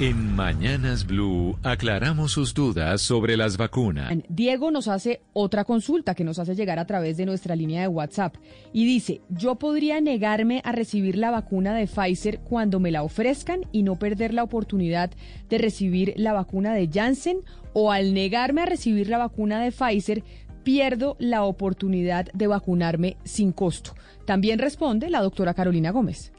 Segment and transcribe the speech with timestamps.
[0.00, 4.12] En Mañanas Blue aclaramos sus dudas sobre las vacunas.
[4.28, 7.88] Diego nos hace otra consulta que nos hace llegar a través de nuestra línea de
[7.88, 8.36] WhatsApp
[8.72, 13.62] y dice, yo podría negarme a recibir la vacuna de Pfizer cuando me la ofrezcan
[13.72, 15.10] y no perder la oportunidad
[15.50, 17.38] de recibir la vacuna de Janssen
[17.72, 20.22] o al negarme a recibir la vacuna de Pfizer
[20.62, 23.96] pierdo la oportunidad de vacunarme sin costo.
[24.26, 26.30] También responde la doctora Carolina Gómez.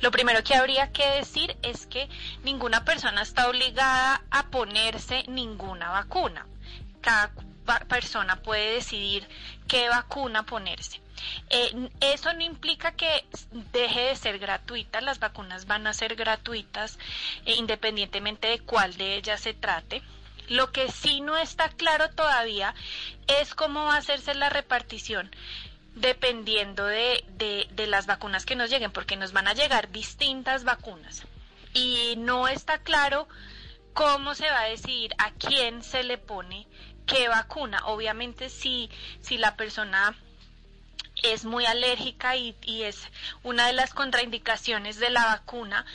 [0.00, 2.08] Lo primero que habría que decir es que
[2.44, 6.46] ninguna persona está obligada a ponerse ninguna vacuna.
[7.00, 7.32] Cada
[7.88, 9.28] persona puede decidir
[9.68, 11.00] qué vacuna ponerse.
[11.50, 13.24] Eh, eso no implica que
[13.72, 16.98] deje de ser gratuita, las vacunas van a ser gratuitas
[17.46, 20.02] eh, independientemente de cuál de ellas se trate.
[20.48, 22.74] Lo que sí no está claro todavía
[23.26, 25.30] es cómo va a hacerse la repartición
[25.96, 31.24] dependiendo de, de, las vacunas que nos lleguen, porque nos van a llegar distintas vacunas.
[31.72, 33.26] Y no está claro
[33.94, 36.68] cómo se va a decidir a quién se le pone
[37.06, 37.80] qué vacuna.
[37.86, 38.90] Obviamente si,
[39.22, 40.14] si la persona
[41.22, 43.08] es muy alérgica y, y, es
[43.42, 45.86] una de las contraindicaciones de la vacuna,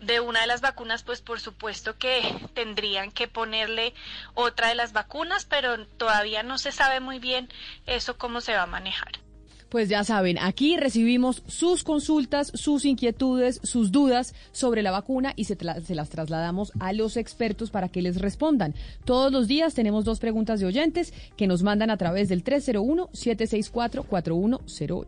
[0.00, 2.22] de una de las vacunas, pues por supuesto que
[2.54, 3.92] tendrían que ponerle
[4.32, 7.52] otra de las vacunas, pero todavía no se sabe muy bien
[7.86, 9.21] eso cómo se va a manejar.
[9.72, 15.44] Pues ya saben, aquí recibimos sus consultas, sus inquietudes, sus dudas sobre la vacuna y
[15.44, 18.74] se, las trasladamos a los expertos para que les respondan.
[19.06, 25.06] Todos los días tenemos dos preguntas de oyentes que nos mandan a través del 301-764-4108.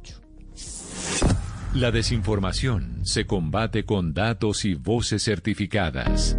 [1.74, 6.38] La desinformación se combate con datos y voces certificadas.